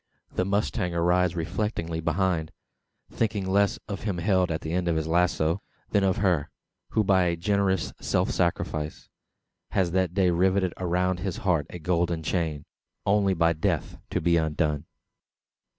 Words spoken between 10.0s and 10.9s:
day riveted